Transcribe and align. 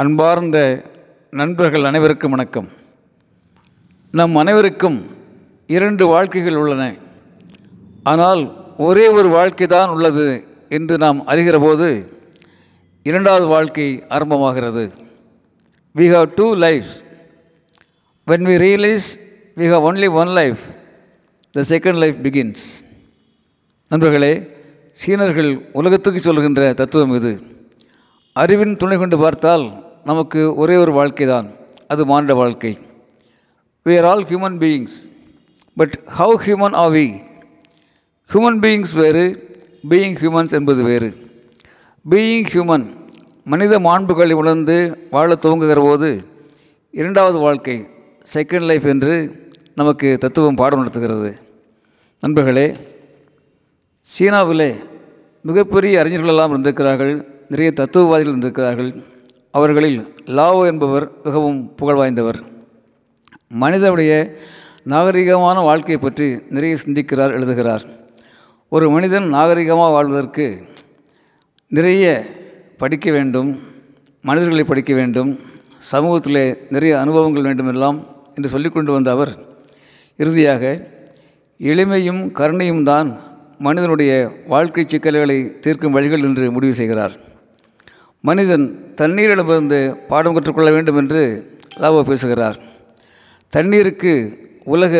அன்பார்ந்த 0.00 0.58
நண்பர்கள் 1.30 1.84
அனைவருக்கும் 1.84 2.32
வணக்கம். 2.34 2.66
நம் 4.10 4.34
அனைவருக்கும் 4.36 4.98
இரண்டு 5.66 6.06
வாழ்க்கைகள் 6.06 6.58
உள்ளன. 6.62 6.82
ஆனால் 8.02 8.42
ஒரே 8.88 9.08
ஒரு 9.08 9.28
வாழ்க்கை 9.28 9.66
தான் 9.66 9.92
உள்ளது 9.94 10.26
என்று 10.68 10.98
நாம் 11.04 11.26
அறிகிற 11.26 11.60
போது 11.60 11.88
இரண்டாவது 13.02 13.46
வாழ்க்கை 13.46 13.88
ஆரம்பமாகிறது. 14.08 14.84
We 15.98 16.08
have 16.14 16.28
two 16.34 16.54
lives 16.66 16.94
when 18.26 18.46
we 18.50 18.56
realise 18.66 19.08
we 19.56 19.70
have 19.72 19.88
only 19.88 20.10
one 20.20 20.28
life 20.40 20.62
the 21.50 21.64
second 21.72 22.02
life 22.04 22.20
begins 22.22 22.66
நண்பர்களே 23.88 24.34
சீனர்கள் 24.92 25.52
உலகத்துக்கு 25.72 26.20
சொல்கின்ற 26.20 26.72
தத்துவம் 26.72 27.18
இது. 27.20 27.34
அறிவின் 28.32 28.78
துணை 28.80 28.96
கொண்டு 28.98 29.16
பார்த்தால் 29.18 29.66
நமக்கு 30.08 30.40
ஒரே 30.62 30.74
ஒரு 30.82 30.92
வாழ்க்கை 30.96 31.26
தான் 31.26 31.46
அது 31.92 32.02
மானிட 32.10 32.34
வாழ்க்கை. 32.40 32.72
We 33.86 33.94
are 33.98 34.06
all 34.10 34.24
human 34.30 34.58
beings 34.62 34.96
but 35.76 35.94
how 36.18 36.34
human 36.44 36.76
are 36.80 36.92
we 36.96 37.06
human 38.32 38.60
beings 38.64 38.94
வேறு 39.02 39.24
பீயிங் 39.90 40.16
ஹியூமன்ஸ் 40.20 40.54
என்பது 40.58 40.82
வேறு. 40.90 41.08
பீயிங் 42.12 42.46
ஹியூமன் 42.52 42.86
மனித 43.52 43.80
மாண்புகளை 43.88 44.36
உணர்ந்து 44.42 44.76
வாழ 45.10 45.34
துவங்குகிற 45.34 45.80
போது 45.88 46.10
இரண்டாவது 47.00 47.38
வாழ்க்கை 47.46 47.76
செகண்ட் 48.34 48.68
லைஃப் 48.70 48.86
என்று 48.94 49.16
நமக்கு 49.74 50.08
தத்துவம் 50.18 50.60
பாடம் 50.60 50.78
நடத்துகிறது. 50.78 51.32
நண்பர்களே 52.20 52.68
சீனாவிலே 54.12 54.70
மிகப்பெரிய 55.48 55.94
அறிஞர்களெல்லாம் 56.02 56.52
இருந்திருக்கிறார்கள் 56.54 57.14
நிறைய 57.48 57.72
தத்துவவாதிகள் 57.72 58.32
இருந்திருக்கிறார்கள். 58.32 58.90
அவர்களில் 59.56 59.98
லாவோ 60.36 60.62
என்பவர் 60.70 61.06
மிகவும் 61.26 61.58
புகழ் 61.78 61.98
வாய்ந்தவர். 62.00 62.38
மனிதனுடைய 63.62 64.12
நாகரிகமான 64.92 65.56
வாழ்க்கையை 65.68 65.98
பற்றி 66.00 66.26
நிறைய 66.56 66.74
சிந்திக்கிறார் 66.84 67.34
எழுதுகிறார். 67.38 67.84
ஒரு 68.72 68.86
மனிதன் 68.94 69.26
நாகரிகமாக 69.36 69.94
வாழ்வதற்கு 69.96 70.46
நிறைய 71.72 72.04
படிக்க 72.82 73.06
வேண்டும் 73.16 73.50
மனிதர்களை 74.28 74.64
படிக்க 74.70 74.92
வேண்டும் 75.00 75.30
சமூகத்தில் 75.92 76.42
நிறைய 76.74 76.92
அனுபவங்கள் 77.02 77.48
வேண்டுமெல்லாம் 77.48 77.98
என்று 78.36 78.48
சொல்லிக்கொண்டு 78.54 78.90
வந்த 78.96 79.10
அவர் 79.16 79.32
இறுதியாக 80.18 80.62
எளிமையும் 81.60 82.22
கருணையும் 82.38 82.82
தான் 82.90 83.08
மனிதனுடைய 83.66 84.12
வாழ்க்கை 84.54 84.84
சிக்கல்களை 84.86 85.38
தீர்க்கும் 85.64 85.96
வழிகள் 85.96 86.26
என்று 86.28 86.46
முடிவு 86.56 86.74
செய்கிறார். 86.80 87.14
மனிதன் 88.28 88.64
தண்ணீரிடமிருந்து 89.00 89.78
பாடம் 90.08 90.34
கற்றுக்கொள்ள 90.34 90.70
வேண்டும் 90.70 90.96
என்று 90.96 91.22
லாவோ 91.76 92.02
பேசுகிறார். 92.02 92.56
தண்ணீருக்கு 93.48 94.12
உலக 94.64 94.94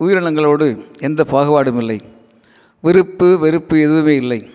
உயிரினங்களோடு 0.00 0.66
எந்த 0.98 1.24
பாகுபாடும் 1.30 1.76
இல்லை. 1.76 2.00
விருப்பு 2.80 3.38
வெறுப்பு 3.38 3.80
எதுவுமே 3.80 4.14
இல்லை. 4.16 4.50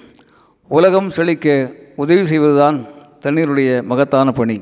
உலகம் 0.67 1.09
செழிக்க 1.09 1.71
உதவி 1.95 2.25
செய்வதுதான் 2.25 2.77
தண்ணீருடைய 3.19 3.83
மகத்தான 3.83 4.31
பணி. 4.31 4.61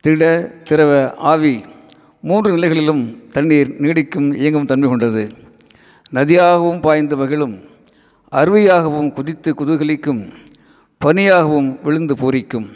திட 0.00 0.52
திரவ 0.64 1.14
ஆவி 1.14 1.64
மூன்று 2.20 2.50
நிலைகளிலும் 2.56 3.02
தண்ணீர் 3.32 3.76
நீடிக்கும் 3.78 4.34
இயங்கும் 4.34 4.66
தன்மை 4.66 4.88
கொண்டது. 4.88 5.24
நதியாகவும் 6.14 6.80
பாய்ந்து 6.80 7.16
மகிழும் 7.16 7.60
அருவியாகவும் 8.32 9.12
குதித்து 9.12 9.54
குதூகலிக்கும் 9.54 10.22
பனியாகவும் 11.04 11.82
விழுந்து 11.82 12.14
பூரிக்கும். 12.14 12.68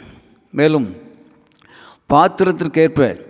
மேலும் 0.51 0.95
பாத்திரத்திற்கேற்ப 2.13 3.25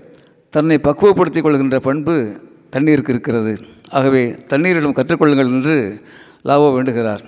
தன்னை 0.50 0.78
பக்குவப்படுத்திக் 0.78 1.44
கொள்கின்ற 1.44 1.80
பண்பு 1.80 2.42
தண்ணீருக்கு 2.70 3.12
இருக்கிறது. 3.12 3.58
ஆகவே 3.90 4.36
தண்ணீரிடம் 4.48 4.94
கற்றுக்கொள்ளுங்கள் 4.94 5.50
என்று 5.50 6.02
லாவோ 6.46 6.74
வேண்டுகிறார். 6.74 7.20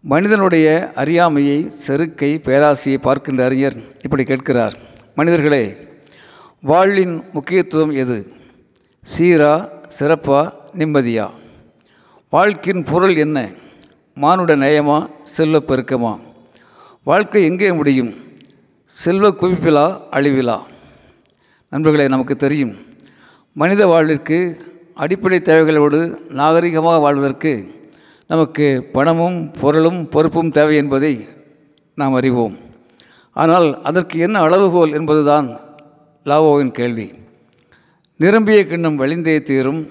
மனிதனுடைய 0.00 0.92
அறியாமையை 0.94 1.70
செருக்கை 1.70 2.40
பேராசையை 2.44 2.96
பார்க்கின்ற 2.96 3.44
அறிஞர் 3.44 3.76
இப்படி 4.02 4.24
கேட்கிறார். 4.24 4.74
மனிதர்களே 5.14 5.76
வாழ்வின் 6.60 7.22
முக்கியத்துவம் 7.32 7.90
எது? 7.90 8.26
சீரா 9.18 9.68
சிறப்பா 9.98 10.52
நிம்மதியா? 10.78 11.30
வாழ்க்கையின் 12.30 12.84
பொருள் 12.84 13.16
என்ன? 13.16 13.50
மானுட 14.14 14.56
நேயமா 14.56 15.10
செல்ல 15.22 15.58
பெருக்கமா? 15.58 16.28
வாழ்க்கை 17.06 17.40
எங்கே 17.44 17.68
முடியும்? 17.72 18.10
செல்வ 18.86 19.26
குவிப்பிலா 19.28 19.84
அழிவிலா? 20.16 20.56
நண்பர்களே 21.72 22.06
நமக்கு 22.08 22.34
தெரியும் 22.36 22.72
மனித 23.52 23.86
வாழ்விற்கு 23.86 24.38
அடிப்படை 24.94 25.38
தேவைகளோடு 25.38 26.00
நாகரிகமாக 26.40 26.98
வாழ்வதற்கு 27.04 27.52
நமக்கு 28.32 28.66
பணமும் 28.92 29.38
பொருளும் 29.60 30.00
பொறுப்பும் 30.08 30.50
தேவை 30.50 30.76
என்பதை 30.76 31.12
நாம் 31.94 32.16
அறிவோம். 32.20 32.54
ஆனால் 33.32 33.68
அதற்கு 33.82 34.18
என்ன 34.18 34.36
அளவுகோல் 34.40 34.92
என்பதுதான் 34.92 35.48
லாவோவின் 36.24 36.74
கேள்வி. 36.80 37.08
நிரம்பிய 38.16 38.60
கிண்ணம் 38.66 39.00
வழிந்தே 39.00 39.38
தீரும் 39.42 39.82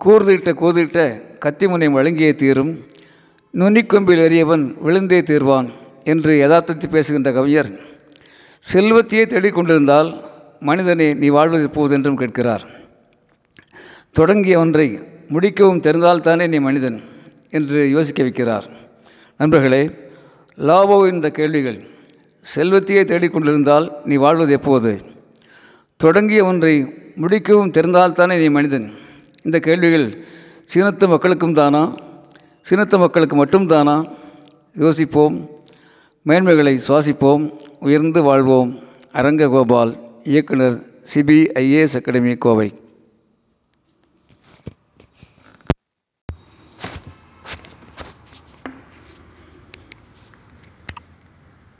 கூர்திட்ட 0.00 0.50
கூர்திட்ட 0.62 0.98
கத்திமுனை 1.44 1.90
வழங்கியே 1.98 2.34
தீரும் 2.34 2.72
நுனிக்கொம்பில் 3.60 4.24
எறியவன் 4.26 4.66
விழுந்தே 4.86 5.20
தீர்வான். 5.20 5.70
என்று 6.04 6.48
யதார்த்தத்தை 6.48 6.88
பேசுகின்ற 6.88 7.32
கவிஞர் 7.32 7.70
செல்வத்தையே 8.72 9.24
தேடிக்கொண்டிருந்தால் 9.24 10.24
மனிதனை 10.60 11.14
நீ 11.14 11.28
வாழ்வது 11.28 11.68
போதென்றும் 11.68 12.14
கேட்கிறார். 12.14 12.70
தொடங்கிய 14.12 14.58
ஒன்றை 14.58 15.00
முடிக்கவும் 15.28 15.80
தெரிந்தால்தானே 15.80 16.48
நீ 16.48 16.58
மனிதன் 16.58 17.02
என்று 17.50 17.90
யோசிக்க 17.90 18.22
வைக்கிறார். 18.22 18.62
நண்பர்களே 19.36 19.90
லாவோ 20.58 21.08
இந்த 21.12 21.30
கேள்விகள் 21.30 21.78
செல்வத்தையே 22.54 23.02
தேடிக்கொண்டிருந்தால் 23.04 23.88
நீ 24.04 24.14
வாழ்வது 24.14 24.52
எப்போது? 24.52 25.00
தொடங்கிய 25.96 26.44
ஒன்றை 26.44 26.84
முடிக்கவும் 27.16 27.70
தெரிந்தால்தானே 27.70 28.38
நீ 28.38 28.48
மனிதன்? 28.48 28.92
இந்த 29.42 29.58
கேள்விகள் 29.58 30.24
சீனத்து 30.74 31.08
மக்களுக்கும் 31.08 31.54
தானா? 31.54 31.94
சீனத்து 32.70 32.98
மக்களுக்கு 32.98 33.44
மட்டும்தானா 33.44 34.14
யோசிப்போம். 34.74 35.50
மேன்மைகளை 36.26 36.80
சுவாசிப்போம் 36.88 37.50
உயர்ந்து 37.80 38.22
வாழ்வோம். 38.22 38.78
அரங்ககோபால் 39.12 39.94
இயக்குனர் 40.24 40.82
சிபிஐஏஎஸ் 41.14 41.94
அகாடமி 41.94 42.34
கோவை. 42.34 42.72